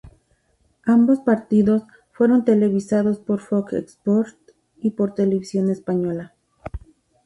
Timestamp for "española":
5.69-6.33